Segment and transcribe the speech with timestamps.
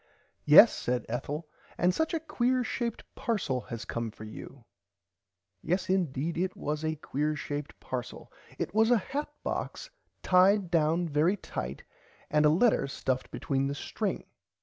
[0.45, 1.47] Yes said Ethel
[1.77, 4.65] and such a quear shaped parcel has come for you
[5.61, 9.91] Yes indeed it was a quear shape parcel it was a hat box
[10.23, 11.83] tied down very tight
[12.31, 14.25] and a letter stuffed between the string.